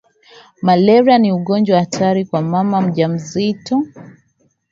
[0.61, 3.83] malaria ni ugonjwa hatari kwa mama mjawazito